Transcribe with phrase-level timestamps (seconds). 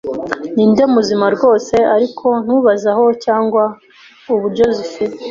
[0.69, 3.63] Ndi muzima rwose, ariko ntubaze aho cyangwa
[4.33, 4.65] uburyo.
[4.77, 5.09] Zifre